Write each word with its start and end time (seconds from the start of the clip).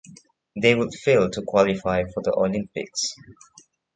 They 0.59 0.73
would 0.73 0.95
fail 0.95 1.29
to 1.29 1.43
qualify 1.43 2.05
for 2.11 2.23
the 2.23 2.33
Olympics. 2.35 3.13